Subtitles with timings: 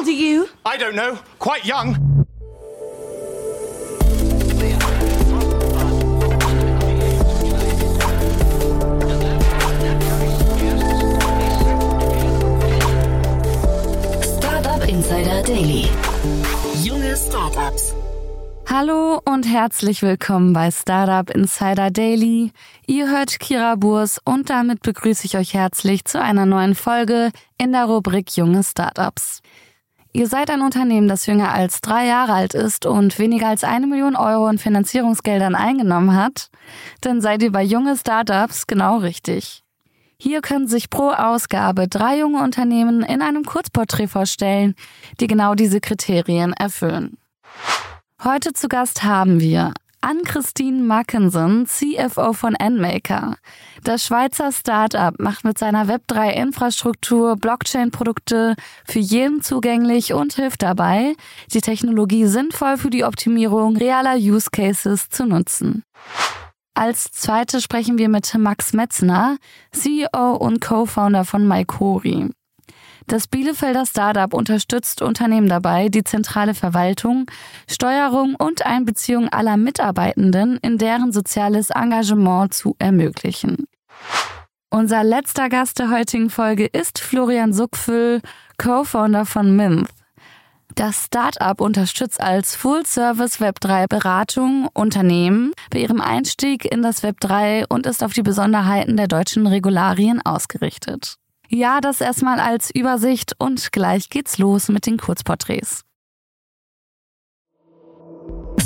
[0.00, 0.48] old are you?
[0.64, 1.18] I don't know.
[1.38, 1.94] Quite young.
[14.22, 15.90] Startup Insider Daily.
[16.82, 17.94] Junge Startups.
[18.66, 22.52] Hallo und herzlich willkommen bei Startup Insider Daily.
[22.86, 27.72] Ihr hört Kira Burs und damit begrüße ich euch herzlich zu einer neuen Folge in
[27.72, 29.42] der Rubrik Junge Startups.
[30.12, 33.86] Ihr seid ein Unternehmen, das jünger als drei Jahre alt ist und weniger als eine
[33.86, 36.50] Million Euro in Finanzierungsgeldern eingenommen hat?
[37.00, 39.62] Dann seid ihr bei junge Startups genau richtig.
[40.18, 44.74] Hier können sich pro Ausgabe drei junge Unternehmen in einem Kurzporträt vorstellen,
[45.20, 47.16] die genau diese Kriterien erfüllen.
[48.24, 53.36] Heute zu Gast haben wir Ann-Christine Mackensen, CFO von Endmaker.
[53.84, 61.14] Das Schweizer Startup macht mit seiner Web3-Infrastruktur Blockchain-Produkte für jeden zugänglich und hilft dabei,
[61.52, 65.84] die Technologie sinnvoll für die Optimierung realer Use Cases zu nutzen.
[66.74, 69.36] Als zweite sprechen wir mit Max Metzner,
[69.72, 72.30] CEO und Co-Founder von Maikori.
[73.10, 77.26] Das Bielefelder Startup unterstützt Unternehmen dabei, die zentrale Verwaltung,
[77.68, 83.66] Steuerung und Einbeziehung aller Mitarbeitenden in deren soziales Engagement zu ermöglichen.
[84.70, 88.20] Unser letzter Gast der heutigen Folge ist Florian Suckfüll,
[88.58, 89.90] Co-Founder von Minth.
[90.76, 97.86] Das Startup unterstützt als Full-Service Web3 Beratung Unternehmen bei ihrem Einstieg in das Web3 und
[97.86, 101.16] ist auf die Besonderheiten der deutschen Regularien ausgerichtet.
[101.52, 105.82] Ja, das erstmal als Übersicht und gleich geht's los mit den Kurzporträts.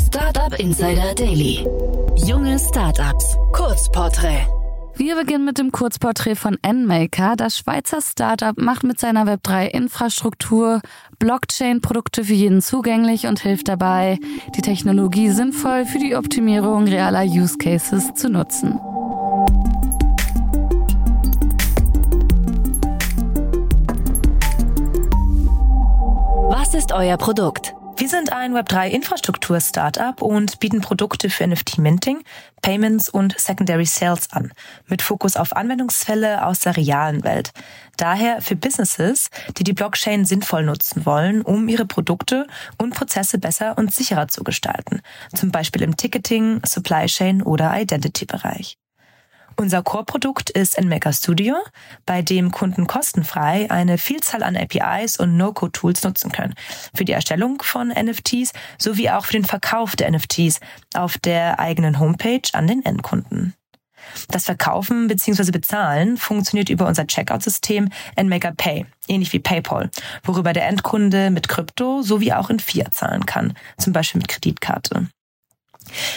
[0.07, 1.67] Startup Insider Daily.
[2.15, 3.39] Junge Startups.
[3.53, 4.47] Kurzporträt.
[4.97, 7.37] Wir beginnen mit dem Kurzporträt von Nmaker.
[7.37, 10.83] Das Schweizer Startup macht mit seiner Web3-Infrastruktur
[11.19, 14.19] Blockchain-Produkte für jeden zugänglich und hilft dabei,
[14.55, 18.79] die Technologie sinnvoll für die Optimierung realer Use Cases zu nutzen.
[26.77, 27.73] Ist euer Produkt?
[27.99, 32.25] Wir sind ein Web3-Infrastruktur-Startup und bieten Produkte für NFT-Minting,
[32.63, 34.53] Payments und Secondary Sales an,
[34.89, 37.53] mit Fokus auf Anwendungsfälle aus der realen Welt.
[37.97, 43.79] Daher für Businesses, die die Blockchain sinnvoll nutzen wollen, um ihre Produkte und Prozesse besser
[43.79, 45.01] und sicherer zu gestalten,
[45.33, 48.79] zum Beispiel im Ticketing, Supply Chain oder Identity-Bereich.
[49.57, 51.55] Unser Core-Produkt ist NMaker Studio,
[52.07, 56.55] bei dem Kunden kostenfrei eine Vielzahl an APIs und No-Code-Tools nutzen können.
[56.95, 60.59] Für die Erstellung von NFTs sowie auch für den Verkauf der NFTs
[60.95, 63.55] auf der eigenen Homepage an den Endkunden.
[64.29, 65.51] Das Verkaufen bzw.
[65.51, 67.91] Bezahlen funktioniert über unser Checkout-System
[68.21, 69.91] NMaker Pay, ähnlich wie PayPal,
[70.25, 75.09] worüber der Endkunde mit Krypto sowie auch in Fiat zahlen kann, zum Beispiel mit Kreditkarte.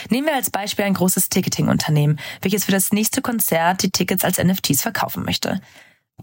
[0.10, 4.38] Nehmen wir als Beispiel ein großes Ticketing-Unternehmen, welches für das nächste Konzert die Tickets als
[4.38, 5.62] NFTs verkaufen möchte.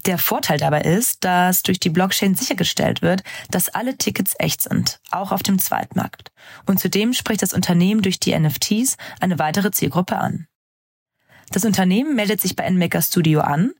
[0.06, 5.00] Der Vorteil dabei ist, dass durch die Blockchain sichergestellt wird, dass alle Tickets echt sind,
[5.10, 6.32] auch auf dem Zweitmarkt.
[6.66, 10.48] Und zudem spricht das Unternehmen durch die NFTs eine weitere Zielgruppe an.
[11.52, 13.72] Das Unternehmen meldet sich bei NMaker Studio an,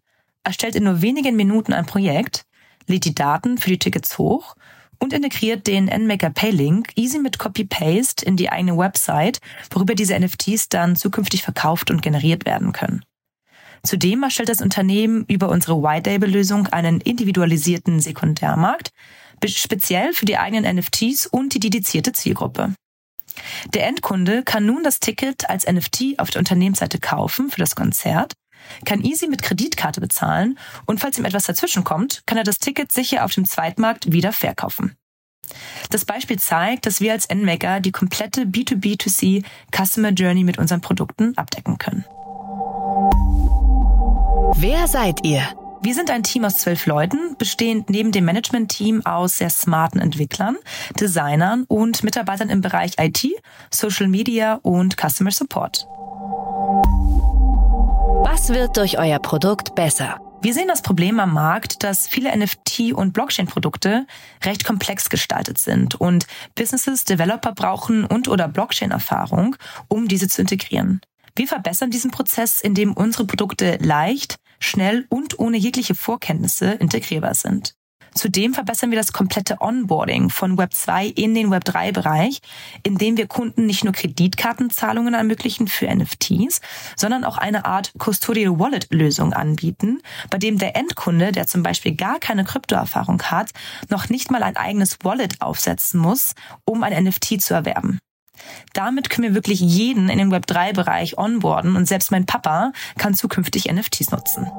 [0.45, 2.47] erstellt in nur wenigen Minuten ein Projekt,
[2.87, 4.55] lädt die Daten für die Tickets hoch
[4.99, 9.41] und integriert den NMaker Pay Link easy mit Copy-Paste in die eigene Website,
[9.71, 13.05] worüber diese NFTs dann zukünftig verkauft und generiert werden können.
[13.83, 18.91] Zudem erstellt das Unternehmen über unsere White Label Lösung einen individualisierten Sekundärmarkt,
[19.47, 22.75] speziell für die eigenen NFTs und die dedizierte Zielgruppe.
[23.75, 28.33] Der Endkunde kann nun das Ticket als NFT auf der Unternehmensseite kaufen für das Konzert
[28.85, 33.25] kann easy mit Kreditkarte bezahlen und falls ihm etwas dazwischenkommt, kann er das Ticket sicher
[33.25, 34.97] auf dem Zweitmarkt wieder verkaufen.
[35.91, 39.45] Das Beispiel zeigt, dass wir als Endmaker die komplette B2B2C
[39.75, 42.05] Customer Journey mit unseren Produkten abdecken können.
[44.57, 45.43] Wer seid ihr?
[45.83, 50.57] Wir sind ein Team aus zwölf Leuten, bestehend neben dem Management-Team aus sehr smarten Entwicklern,
[50.99, 53.27] Designern und Mitarbeitern im Bereich IT,
[53.71, 55.87] Social Media und Customer Support.
[58.27, 60.17] Was wird durch euer Produkt besser?
[60.41, 64.07] Wir sehen das Problem am Markt, dass viele NFT- und Blockchain-Produkte
[64.43, 69.57] recht komplex gestaltet sind und Businesses Developer brauchen und oder Blockchain-Erfahrung,
[69.89, 71.03] um diese zu integrieren.
[71.37, 77.75] Wir verbessern diesen Prozess, indem unsere Produkte leicht, schnell und ohne jegliche Vorkenntnisse integrierbar sind.
[78.15, 82.41] Zudem verbessern wir das komplette Onboarding von Web 2 in den Web 3 Bereich,
[82.85, 86.61] indem wir Kunden nicht nur Kreditkartenzahlungen ermöglichen für NFTs,
[86.97, 90.01] sondern auch eine Art Custodial Wallet Lösung anbieten,
[90.31, 93.51] bei dem der Endkunde, der zum Beispiel gar keine Kryptoerfahrung hat,
[93.91, 96.35] noch nicht mal ein eigenes Wallet aufsetzen muss,
[96.65, 97.99] um ein NFT zu erwerben.
[98.73, 103.71] Damit können wir wirklich jeden in den Web3-Bereich onboarden und selbst mein Papa kann zukünftig
[103.73, 104.51] NFTs nutzen.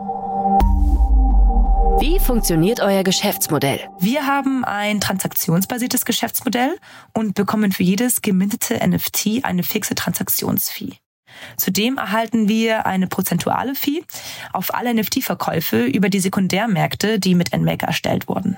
[2.00, 3.80] Wie funktioniert euer Geschäftsmodell?
[4.00, 6.78] Wir haben ein transaktionsbasiertes Geschäftsmodell
[7.14, 10.94] und bekommen für jedes gemintete NFT eine fixe Transaktionsfee.
[11.58, 14.04] Zudem erhalten wir eine prozentuale Fee
[14.52, 18.58] auf alle NFT-Verkäufe über die Sekundärmärkte, die mit NMaker erstellt wurden.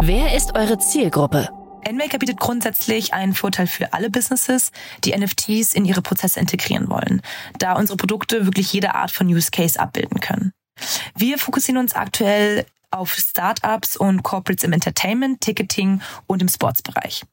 [0.00, 1.50] Wer ist eure Zielgruppe?
[1.90, 4.72] NMaker bietet grundsätzlich einen Vorteil für alle Businesses,
[5.04, 7.22] die NFTs in ihre Prozesse integrieren wollen,
[7.58, 10.52] da unsere Produkte wirklich jede Art von Use Case abbilden können.
[11.16, 17.24] Wir fokussieren uns aktuell auf Startups und Corporates im Entertainment, Ticketing und im Sportsbereich.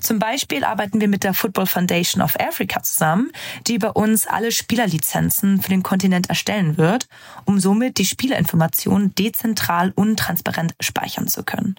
[0.00, 3.30] Zum Beispiel arbeiten wir mit der Football Foundation of Africa zusammen,
[3.66, 7.06] die bei uns alle Spielerlizenzen für den Kontinent erstellen wird,
[7.44, 11.76] um somit die Spielerinformationen dezentral und transparent speichern zu können.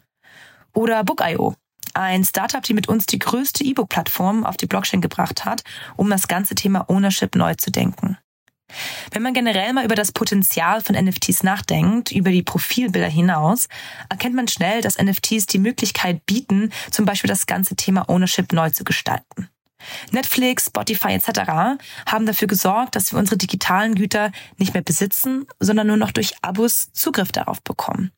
[0.73, 1.55] Oder Book.io,
[1.95, 5.63] ein Startup, die mit uns die größte E-Book-Plattform auf die Blockchain gebracht hat,
[5.95, 8.17] um das ganze Thema Ownership neu zu denken.
[9.11, 13.67] Wenn man generell mal über das Potenzial von NFTs nachdenkt, über die Profilbilder hinaus,
[14.09, 18.69] erkennt man schnell, dass NFTs die Möglichkeit bieten, zum Beispiel das ganze Thema Ownership neu
[18.69, 19.49] zu gestalten.
[20.11, 21.79] Netflix, Spotify etc.
[22.05, 26.33] haben dafür gesorgt, dass wir unsere digitalen Güter nicht mehr besitzen, sondern nur noch durch
[26.41, 28.11] Abos Zugriff darauf bekommen.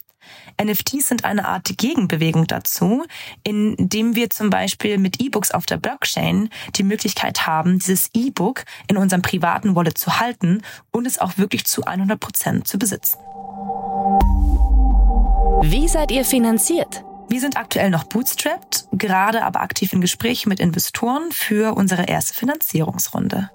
[0.63, 3.03] NFTs sind eine Art Gegenbewegung dazu,
[3.43, 8.97] indem wir zum Beispiel mit E-Books auf der Blockchain die Möglichkeit haben, dieses E-Book in
[8.97, 10.61] unserem privaten Wallet zu halten
[10.91, 13.17] und es auch wirklich zu 100 Prozent zu besitzen.
[15.63, 17.03] Wie seid ihr finanziert?
[17.29, 22.33] Wir sind aktuell noch bootstrapped, gerade aber aktiv in Gesprächen mit Investoren für unsere erste
[22.33, 23.49] Finanzierungsrunde.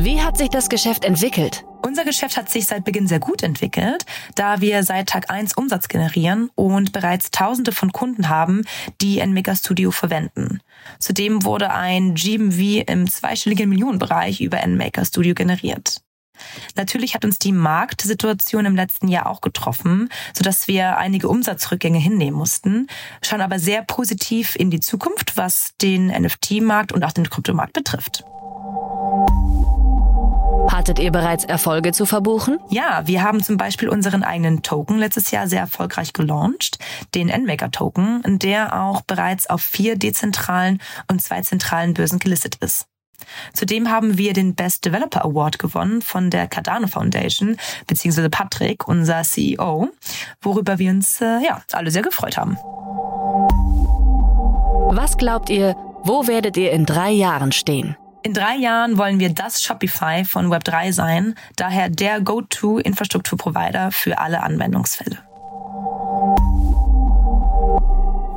[0.00, 1.64] Wie hat sich das Geschäft entwickelt?
[1.84, 4.06] Unser Geschäft hat sich seit Beginn sehr gut entwickelt,
[4.36, 8.62] da wir seit Tag 1 Umsatz generieren und bereits Tausende von Kunden haben,
[9.00, 10.60] die ein Mega Studio verwenden.
[11.00, 16.00] Zudem wurde ein GMV im zweistelligen Millionenbereich über ein Maker Studio generiert.
[16.76, 22.38] Natürlich hat uns die Marktsituation im letzten Jahr auch getroffen, sodass wir einige Umsatzrückgänge hinnehmen
[22.38, 22.86] mussten,
[23.20, 28.22] schauen aber sehr positiv in die Zukunft, was den NFT-Markt und auch den Kryptomarkt betrifft.
[30.70, 32.58] Hattet ihr bereits Erfolge zu verbuchen?
[32.68, 36.78] Ja, wir haben zum Beispiel unseren eigenen Token letztes Jahr sehr erfolgreich gelauncht,
[37.14, 40.80] den NMaker Token, der auch bereits auf vier dezentralen
[41.10, 42.86] und zwei zentralen Börsen gelistet ist.
[43.52, 47.56] Zudem haben wir den Best Developer Award gewonnen von der Cardano Foundation,
[47.86, 49.88] beziehungsweise Patrick, unser CEO,
[50.40, 52.56] worüber wir uns äh, ja alle sehr gefreut haben.
[54.94, 57.96] Was glaubt ihr, wo werdet ihr in drei Jahren stehen?
[58.28, 64.42] In drei Jahren wollen wir das Shopify von Web3 sein, daher der Go-To-Infrastrukturprovider für alle
[64.42, 65.16] Anwendungsfälle.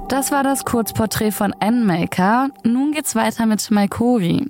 [0.08, 2.52] Das war das Kurzporträt von NMaker.
[2.64, 4.50] Nun geht's weiter mit Maikori.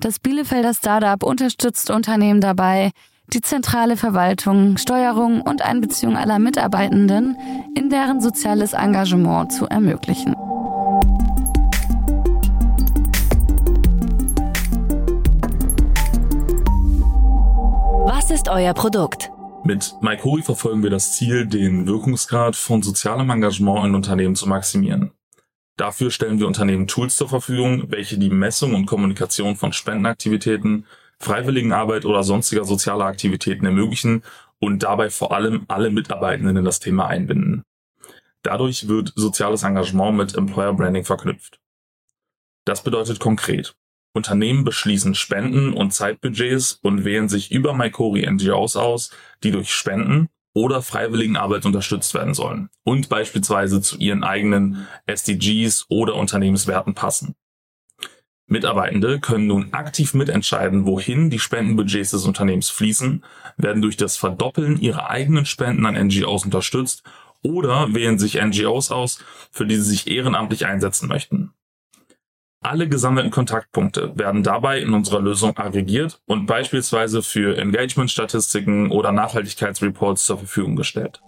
[0.00, 2.90] Das Bielefelder Startup unterstützt Unternehmen dabei,
[3.32, 7.36] die zentrale Verwaltung, Steuerung und Einbeziehung aller Mitarbeitenden
[7.76, 10.34] in deren soziales Engagement zu ermöglichen.
[18.24, 19.30] Was ist euer Produkt?
[19.64, 25.12] Mit Maikori verfolgen wir das Ziel, den Wirkungsgrad von sozialem Engagement in Unternehmen zu maximieren.
[25.76, 30.86] Dafür stellen wir Unternehmen Tools zur Verfügung, welche die Messung und Kommunikation von Spendenaktivitäten,
[31.18, 34.22] Freiwilligenarbeit oder sonstiger sozialer Aktivitäten ermöglichen
[34.58, 37.62] und dabei vor allem alle Mitarbeitenden in das Thema einbinden.
[38.40, 41.60] Dadurch wird soziales Engagement mit Employer Branding verknüpft.
[42.64, 43.76] Das bedeutet konkret,
[44.14, 49.10] Unternehmen beschließen Spenden und Zeitbudgets und wählen sich über Maikori NGOs aus,
[49.42, 56.14] die durch Spenden oder Freiwilligenarbeit unterstützt werden sollen und beispielsweise zu ihren eigenen SDGs oder
[56.14, 57.34] Unternehmenswerten passen.
[58.46, 63.24] Mitarbeitende können nun aktiv mitentscheiden, wohin die Spendenbudgets des Unternehmens fließen,
[63.56, 67.02] werden durch das Verdoppeln ihrer eigenen Spenden an NGOs unterstützt
[67.42, 71.52] oder wählen sich NGOs aus, für die sie sich ehrenamtlich einsetzen möchten.
[72.64, 80.24] Alle gesammelten Kontaktpunkte werden dabei in unserer Lösung aggregiert und beispielsweise für Engagement-Statistiken oder Nachhaltigkeitsreports
[80.24, 81.20] zur Verfügung gestellt.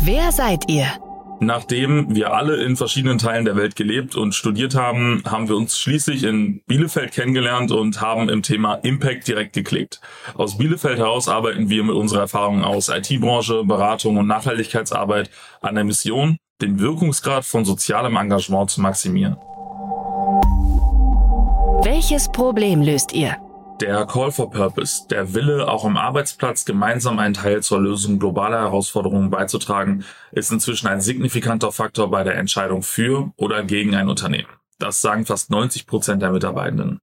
[0.00, 0.86] Wer seid ihr?
[1.40, 5.76] Nachdem wir alle in verschiedenen Teilen der Welt gelebt und studiert haben, haben wir uns
[5.80, 10.00] schließlich in Bielefeld kennengelernt und haben im Thema Impact direkt geklickt.
[10.34, 15.30] Aus Bielefeld heraus arbeiten wir mit unserer Erfahrung aus IT-Branche, Beratung und Nachhaltigkeitsarbeit
[15.62, 19.36] an der Mission, den Wirkungsgrad von sozialem Engagement zu maximieren.
[21.84, 23.36] Welches Problem löst ihr?
[23.80, 28.62] Der Call for Purpose, der Wille, auch am Arbeitsplatz gemeinsam einen Teil zur Lösung globaler
[28.62, 34.48] Herausforderungen beizutragen, ist inzwischen ein signifikanter Faktor bei der Entscheidung für oder gegen ein Unternehmen.
[34.80, 36.98] Das sagen fast 90 Prozent der Mitarbeitenden.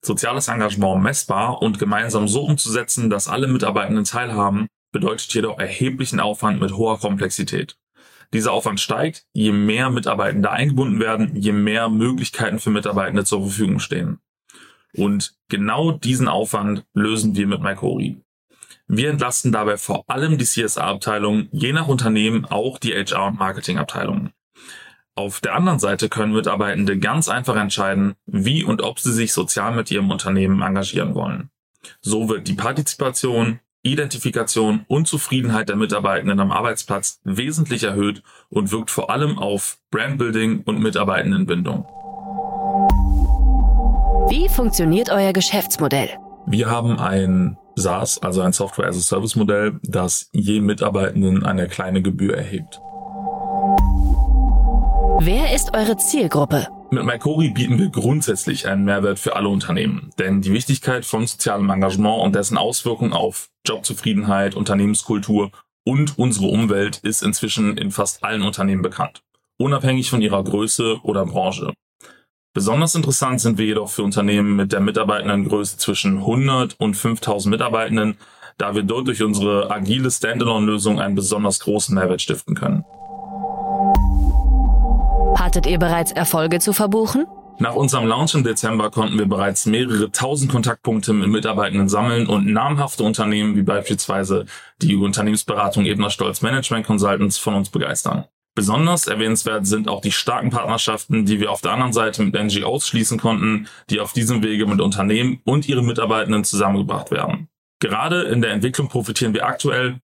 [0.00, 6.60] Soziales Engagement messbar und gemeinsam so umzusetzen, dass alle Mitarbeitenden teilhaben, bedeutet jedoch erheblichen Aufwand
[6.60, 7.76] mit hoher Komplexität.
[8.32, 13.78] Dieser Aufwand steigt, je mehr Mitarbeitende eingebunden werden, je mehr Möglichkeiten für Mitarbeitende zur Verfügung
[13.80, 14.18] stehen.
[14.94, 18.22] Und genau diesen Aufwand lösen wir mit Mycori.
[18.86, 24.32] Wir entlasten dabei vor allem die CSA-Abteilung, je nach Unternehmen auch die HR- und Marketing-Abteilungen.
[25.14, 29.74] Auf der anderen Seite können Mitarbeitende ganz einfach entscheiden, wie und ob sie sich sozial
[29.74, 31.50] mit ihrem Unternehmen engagieren wollen.
[32.00, 38.90] So wird die Partizipation, Identifikation und Zufriedenheit der Mitarbeitenden am Arbeitsplatz wesentlich erhöht und wirkt
[38.90, 41.86] vor allem auf Brandbuilding und Mitarbeitendenbindung.
[44.28, 46.10] Wie funktioniert euer Geschäftsmodell?
[46.46, 51.68] Wir haben ein SaaS, also ein Software as a Service Modell, das je Mitarbeitenden eine
[51.68, 52.80] kleine Gebühr erhebt.
[55.20, 56.68] Wer ist eure Zielgruppe?
[56.90, 61.68] Mit Mycori bieten wir grundsätzlich einen Mehrwert für alle Unternehmen, denn die Wichtigkeit von sozialem
[61.68, 65.50] Engagement und dessen Auswirkungen auf Jobzufriedenheit, Unternehmenskultur
[65.84, 69.20] und unsere Umwelt ist inzwischen in fast allen Unternehmen bekannt,
[69.58, 71.74] unabhängig von ihrer Größe oder Branche.
[72.54, 78.16] Besonders interessant sind wir jedoch für Unternehmen mit der Mitarbeitendengröße zwischen 100 und 5000 Mitarbeitenden,
[78.56, 82.84] da wir dort durch unsere agile Standalone-Lösung einen besonders großen Mehrwert stiften können.
[85.48, 87.24] Hattet ihr bereits Erfolge zu verbuchen?
[87.58, 92.46] Nach unserem Launch im Dezember konnten wir bereits mehrere tausend Kontaktpunkte mit Mitarbeitenden sammeln und
[92.46, 94.44] namhafte Unternehmen wie beispielsweise
[94.82, 98.26] die Unternehmensberatung Ebner Stolz Management Consultants von uns begeistern.
[98.54, 102.86] Besonders erwähnenswert sind auch die starken Partnerschaften, die wir auf der anderen Seite mit NGOs
[102.86, 107.48] schließen konnten, die auf diesem Wege mit Unternehmen und ihren Mitarbeitenden zusammengebracht werden.
[107.80, 109.98] Gerade in der Entwicklung profitieren wir aktuell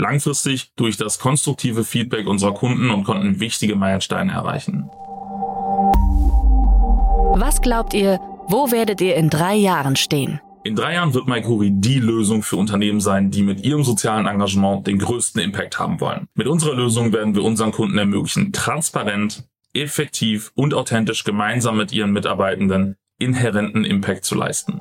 [0.00, 4.90] langfristig durch das konstruktive Feedback unserer Kunden und konnten wichtige Meilensteine erreichen.
[7.34, 10.40] Was glaubt ihr, wo werdet ihr in drei Jahren stehen?
[10.62, 14.86] In drei Jahren wird Maikuri die Lösung für Unternehmen sein, die mit ihrem sozialen Engagement
[14.86, 16.26] den größten Impact haben wollen.
[16.34, 22.12] Mit unserer Lösung werden wir unseren Kunden ermöglichen, transparent, effektiv und authentisch gemeinsam mit ihren
[22.12, 24.80] Mitarbeitenden inhärenten Impact zu leisten.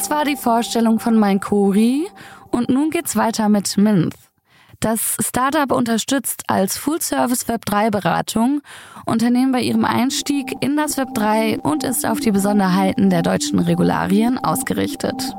[0.00, 2.06] Das war die Vorstellung von Maikuri
[2.50, 4.16] und nun geht's weiter mit Minth.
[4.80, 8.62] Das Startup unterstützt als Full-Service Web3-Beratung
[9.04, 14.38] Unternehmen bei ihrem Einstieg in das Web3 und ist auf die Besonderheiten der deutschen Regularien
[14.38, 15.36] ausgerichtet.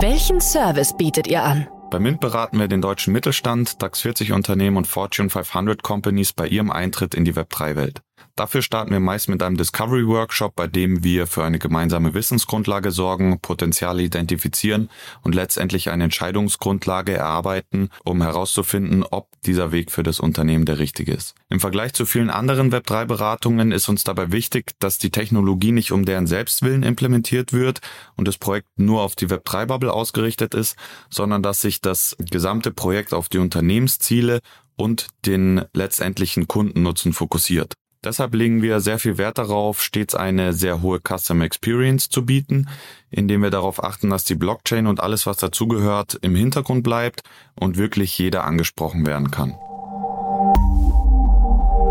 [0.00, 1.68] Welchen Service bietet ihr an?
[1.90, 6.48] Bei Mint beraten wir den deutschen Mittelstand, DAX 40 Unternehmen und Fortune 500 Companies bei
[6.48, 8.02] ihrem Eintritt in die Web3-Welt.
[8.36, 12.90] Dafür starten wir meist mit einem Discovery Workshop, bei dem wir für eine gemeinsame Wissensgrundlage
[12.90, 14.90] sorgen, Potenziale identifizieren
[15.22, 21.14] und letztendlich eine Entscheidungsgrundlage erarbeiten, um herauszufinden, ob dieser Weg für das Unternehmen der richtige
[21.14, 21.34] ist.
[21.48, 26.04] Im Vergleich zu vielen anderen Web3-Beratungen ist uns dabei wichtig, dass die Technologie nicht um
[26.04, 27.80] deren Selbstwillen implementiert wird
[28.16, 30.76] und das Projekt nur auf die Web3-Bubble ausgerichtet ist,
[31.08, 34.40] sondern dass sich das gesamte Projekt auf die Unternehmensziele
[34.76, 37.72] und den letztendlichen Kundennutzen fokussiert.
[38.06, 42.68] Deshalb legen wir sehr viel Wert darauf, stets eine sehr hohe Customer Experience zu bieten,
[43.10, 47.22] indem wir darauf achten, dass die Blockchain und alles, was dazugehört, im Hintergrund bleibt
[47.56, 49.56] und wirklich jeder angesprochen werden kann.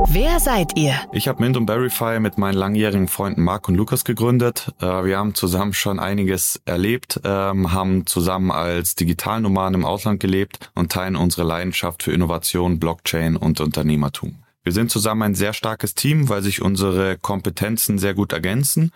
[0.08, 0.94] Wer seid ihr?
[1.12, 4.72] Ich habe Mint und Verify mit meinen langjährigen Freunden Mark und Lukas gegründet.
[4.80, 10.72] Äh, wir haben zusammen schon einiges erlebt, ähm, haben zusammen als Digitalnomaden im Ausland gelebt
[10.76, 14.45] und teilen unsere Leidenschaft für Innovation, Blockchain und Unternehmertum.
[14.66, 18.92] Wir sind zusammen ein sehr starkes Team, weil sich unsere Kompetenzen sehr gut ergänzen.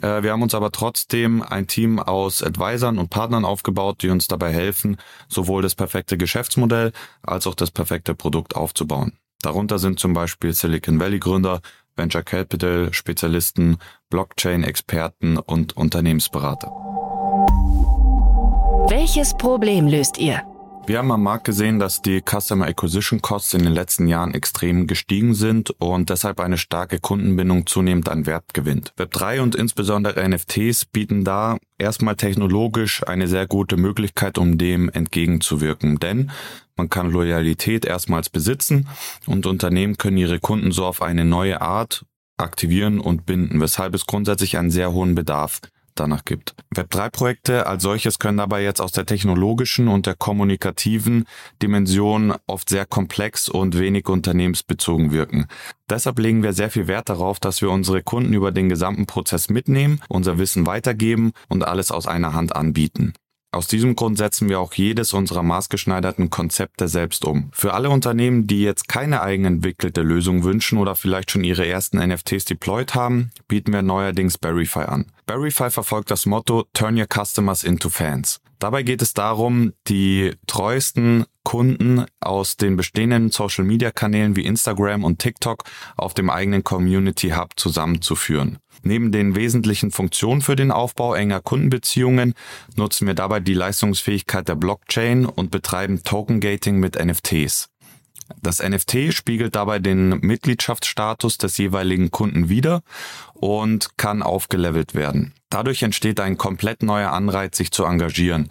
[0.00, 4.28] Äh, wir haben uns aber trotzdem ein Team aus Advisern und Partnern aufgebaut, die uns
[4.28, 4.96] dabei helfen,
[5.28, 9.12] sowohl das perfekte Geschäftsmodell als auch das perfekte Produkt aufzubauen.
[9.42, 11.60] Darunter sind zum Beispiel Silicon Valley Gründer,
[11.96, 13.76] Venture Capital Spezialisten,
[14.08, 16.68] Blockchain Experten und Unternehmensberater.
[18.88, 20.42] Welches Problem löst ihr?
[20.86, 24.86] Wir haben am Markt gesehen, dass die Customer Acquisition Costs in den letzten Jahren extrem
[24.86, 28.92] gestiegen sind und deshalb eine starke Kundenbindung zunehmend an Wert gewinnt.
[28.98, 36.00] Web3 und insbesondere NFTs bieten da erstmal technologisch eine sehr gute Möglichkeit, um dem entgegenzuwirken,
[36.00, 36.32] denn
[36.76, 38.88] man kann Loyalität erstmals besitzen
[39.26, 42.04] und Unternehmen können ihre Kunden so auf eine neue Art
[42.36, 45.60] aktivieren und binden, weshalb es grundsätzlich einen sehr hohen Bedarf
[45.94, 46.54] danach gibt.
[46.74, 51.24] Web3-Projekte als solches können dabei jetzt aus der technologischen und der kommunikativen
[51.62, 55.46] Dimension oft sehr komplex und wenig unternehmensbezogen wirken.
[55.88, 59.48] Deshalb legen wir sehr viel Wert darauf, dass wir unsere Kunden über den gesamten Prozess
[59.48, 63.12] mitnehmen, unser Wissen weitergeben und alles aus einer Hand anbieten.
[63.52, 67.48] Aus diesem Grund setzen wir auch jedes unserer maßgeschneiderten Konzepte selbst um.
[67.52, 72.44] Für alle Unternehmen, die jetzt keine eigenentwickelte Lösung wünschen oder vielleicht schon ihre ersten NFTs
[72.44, 75.06] deployed haben, bieten wir neuerdings Berryfy an.
[75.26, 78.40] Berryfy verfolgt das Motto Turn your customers into fans.
[78.60, 85.02] Dabei geht es darum, die treuesten Kunden aus den bestehenden Social Media Kanälen wie Instagram
[85.02, 85.64] und TikTok
[85.96, 88.58] auf dem eigenen Community Hub zusammenzuführen.
[88.82, 92.34] Neben den wesentlichen Funktionen für den Aufbau enger Kundenbeziehungen
[92.76, 97.69] nutzen wir dabei die Leistungsfähigkeit der Blockchain und betreiben Token Gating mit NFTs.
[98.40, 102.82] Das NFT spiegelt dabei den Mitgliedschaftsstatus des jeweiligen Kunden wider
[103.34, 105.34] und kann aufgelevelt werden.
[105.50, 108.48] Dadurch entsteht ein komplett neuer Anreiz, sich zu engagieren.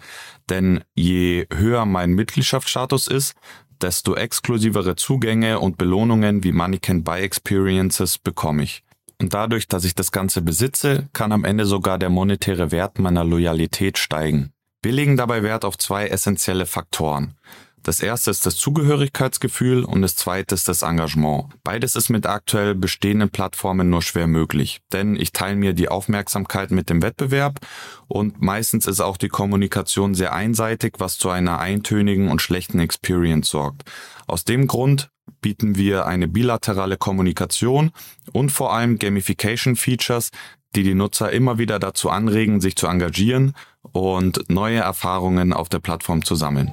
[0.48, 3.34] Denn je höher mein Mitgliedschaftsstatus ist,
[3.80, 8.82] desto exklusivere Zugänge und Belohnungen wie Money Can Buy Experiences bekomme ich.
[9.20, 13.24] Und dadurch, dass ich das Ganze besitze, kann am Ende sogar der monetäre Wert meiner
[13.24, 14.52] Loyalität steigen.
[14.82, 17.36] Wir legen dabei Wert auf zwei essentielle Faktoren.
[17.82, 21.46] Das erste ist das Zugehörigkeitsgefühl und das zweite ist das Engagement.
[21.64, 26.72] Beides ist mit aktuell bestehenden Plattformen nur schwer möglich, denn ich teile mir die Aufmerksamkeit
[26.72, 27.58] mit dem Wettbewerb
[28.06, 33.48] und meistens ist auch die Kommunikation sehr einseitig, was zu einer eintönigen und schlechten Experience
[33.48, 33.82] sorgt.
[34.26, 35.10] Aus dem Grund
[35.40, 37.92] bieten wir eine bilaterale Kommunikation
[38.32, 40.30] und vor allem Gamification Features,
[40.76, 43.54] die die Nutzer immer wieder dazu anregen, sich zu engagieren
[43.92, 46.72] und neue Erfahrungen auf der Plattform zu sammeln.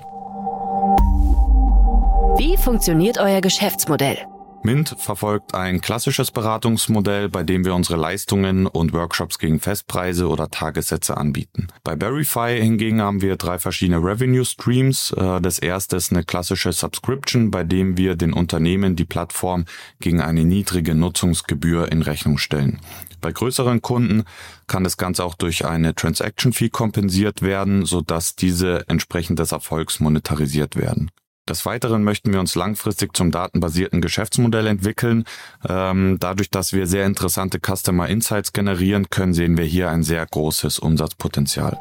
[2.37, 4.19] Wie funktioniert euer Geschäftsmodell?
[4.61, 10.51] Mint verfolgt ein klassisches Beratungsmodell, bei dem wir unsere Leistungen und Workshops gegen Festpreise oder
[10.51, 11.67] Tagessätze anbieten.
[11.83, 15.11] Bei Verify hingegen haben wir drei verschiedene Revenue Streams.
[15.17, 19.65] Äh, das erste ist eine klassische Subscription, bei dem wir den Unternehmen die Plattform
[19.99, 22.79] gegen eine niedrige Nutzungsgebühr in Rechnung stellen.
[23.19, 24.25] Bei größeren Kunden
[24.67, 29.99] kann das Ganze auch durch eine Transaction Fee kompensiert werden, sodass diese entsprechend des Erfolgs
[29.99, 31.09] monetarisiert werden.
[31.47, 35.23] Des Weiteren möchten wir uns langfristig zum datenbasierten Geschäftsmodell entwickeln.
[35.67, 40.25] Ähm, dadurch, dass wir sehr interessante Customer Insights generieren können, sehen wir hier ein sehr
[40.25, 41.79] großes Umsatzpotenzial.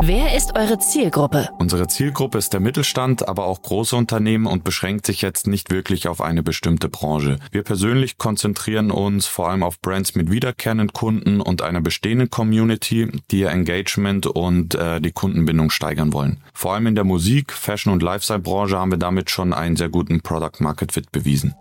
[0.00, 1.48] Wer ist eure Zielgruppe?
[1.58, 6.06] Unsere Zielgruppe ist der Mittelstand, aber auch große Unternehmen und beschränkt sich jetzt nicht wirklich
[6.06, 7.38] auf eine bestimmte Branche.
[7.50, 13.10] Wir persönlich konzentrieren uns vor allem auf Brands mit wiederkehrenden Kunden und einer bestehenden Community,
[13.30, 16.42] die ihr Engagement und äh, die Kundenbindung steigern wollen.
[16.54, 19.88] Vor allem in der Musik, Fashion und Lifestyle Branche haben wir damit schon einen sehr
[19.88, 21.54] guten Product Market Fit bewiesen.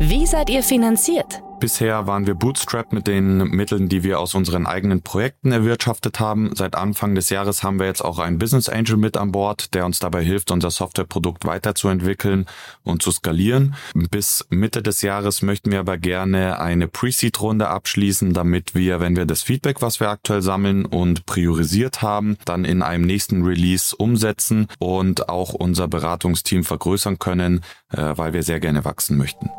[0.00, 1.42] Wie seid ihr finanziert?
[1.60, 6.54] Bisher waren wir Bootstrap mit den Mitteln, die wir aus unseren eigenen Projekten erwirtschaftet haben.
[6.54, 9.84] Seit Anfang des Jahres haben wir jetzt auch einen Business Angel mit an Bord, der
[9.84, 12.46] uns dabei hilft, unser Softwareprodukt weiterzuentwickeln
[12.84, 13.74] und zu skalieren.
[13.94, 19.26] Bis Mitte des Jahres möchten wir aber gerne eine Pre-Seed-Runde abschließen, damit wir, wenn wir
[19.26, 24.68] das Feedback, was wir aktuell sammeln und priorisiert haben, dann in einem nächsten Release umsetzen
[24.78, 29.50] und auch unser Beratungsteam vergrößern können, äh, weil wir sehr gerne wachsen möchten.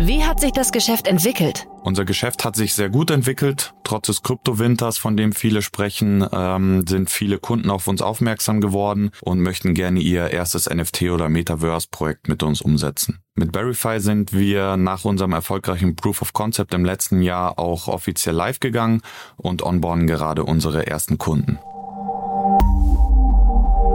[0.00, 1.68] Wie hat sich das Geschäft entwickelt?
[1.82, 3.74] Unser Geschäft hat sich sehr gut entwickelt.
[3.84, 9.10] Trotz des Kryptowinters, von dem viele sprechen, ähm, sind viele Kunden auf uns aufmerksam geworden
[9.22, 13.20] und möchten gerne ihr erstes NFT oder Metaverse-Projekt mit uns umsetzen.
[13.34, 18.34] Mit Verify sind wir nach unserem erfolgreichen Proof of Concept im letzten Jahr auch offiziell
[18.34, 19.00] live gegangen
[19.36, 21.58] und onboarden gerade unsere ersten Kunden.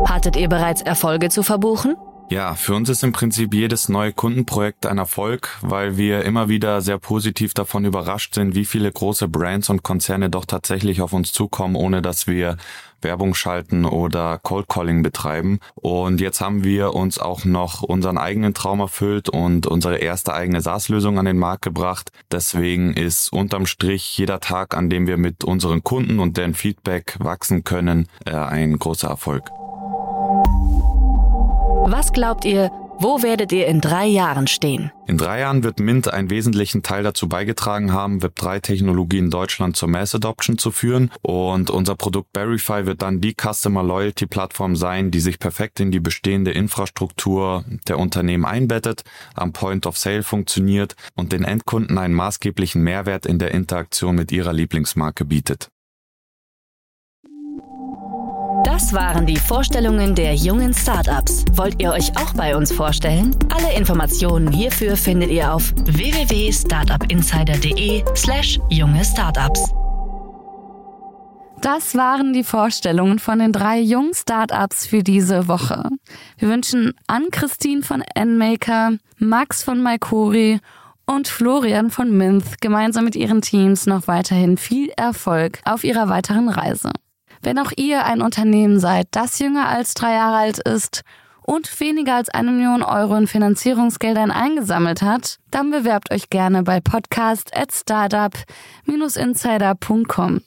[0.08, 1.96] Hattet ihr bereits Erfolge zu verbuchen?
[2.30, 6.82] Ja, für uns ist im Prinzip jedes neue Kundenprojekt ein Erfolg, weil wir immer wieder
[6.82, 11.32] sehr positiv davon überrascht sind, wie viele große Brands und Konzerne doch tatsächlich auf uns
[11.32, 12.58] zukommen, ohne dass wir
[13.02, 15.60] Werbung schalten oder Cold Calling betreiben.
[15.74, 20.62] Und jetzt haben wir uns auch noch unseren eigenen Traum erfüllt und unsere erste eigene
[20.62, 22.12] SaaS-Lösung an den Markt gebracht.
[22.32, 27.16] Deswegen ist unterm Strich jeder Tag, an dem wir mit unseren Kunden und deren Feedback
[27.18, 29.50] wachsen können, äh, ein großer Erfolg.
[31.92, 32.70] Was glaubt ihr,
[33.02, 34.92] Wo werdet ihr in drei Jahren stehen?
[35.08, 39.88] In drei Jahren wird Mint einen wesentlichen Teil dazu beigetragen haben, Web3-Technologie in Deutschland zur
[39.88, 41.10] Mass Adoption zu führen.
[41.22, 45.92] Und unser Produkt Verify wird dann die Customer Loyalty Plattform sein, die sich perfekt in
[45.92, 52.14] die bestehende Infrastruktur der Unternehmen einbettet, am Point of Sale funktioniert und den Endkunden einen
[52.14, 55.70] maßgeblichen Mehrwert in der Interaktion mit ihrer Lieblingsmarke bietet.
[58.80, 61.44] Das waren die Vorstellungen der jungen Startups.
[61.52, 63.36] Wollt ihr euch auch bei uns vorstellen?
[63.54, 69.74] Alle Informationen hierfür findet ihr auf www.startupinsider.de/slash junge Startups.
[71.60, 75.90] Das waren die Vorstellungen von den drei jungen Startups für diese Woche.
[76.38, 80.62] Wir wünschen Ann-Christine von Nmaker, Max von Maikori
[81.06, 86.48] und Florian von Minth gemeinsam mit ihren Teams noch weiterhin viel Erfolg auf ihrer weiteren
[86.48, 86.92] Reise.
[87.42, 91.02] Wenn auch ihr ein Unternehmen seid, das jünger als drei Jahre alt ist
[91.42, 96.80] und weniger als eine Million Euro in Finanzierungsgeldern eingesammelt hat, dann bewerbt euch gerne bei
[96.80, 100.42] podcast at startup-insider.com.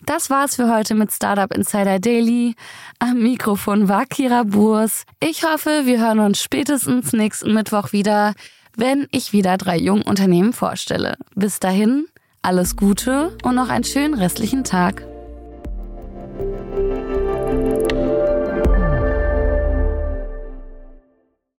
[0.00, 2.54] Das war's für heute mit Startup Insider Daily.
[2.98, 5.04] Am Mikrofon war Kira Burs.
[5.20, 8.32] Ich hoffe, wir hören uns spätestens nächsten Mittwoch wieder,
[8.76, 11.16] wenn ich wieder drei jungen Unternehmen vorstelle.
[11.34, 12.06] Bis dahin,
[12.42, 15.04] alles Gute und noch einen schönen restlichen Tag.
[16.38, 17.17] Música